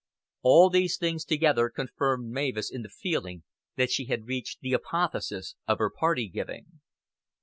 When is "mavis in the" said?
2.31-2.89